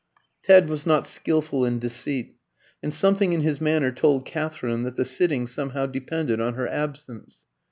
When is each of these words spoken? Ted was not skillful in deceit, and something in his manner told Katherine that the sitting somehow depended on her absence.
Ted 0.41 0.67
was 0.67 0.87
not 0.87 1.07
skillful 1.07 1.63
in 1.63 1.77
deceit, 1.77 2.35
and 2.81 2.91
something 2.91 3.33
in 3.33 3.41
his 3.41 3.61
manner 3.61 3.91
told 3.91 4.25
Katherine 4.25 4.81
that 4.81 4.95
the 4.95 5.05
sitting 5.05 5.45
somehow 5.45 5.85
depended 5.85 6.41
on 6.41 6.55
her 6.55 6.67
absence. 6.67 7.45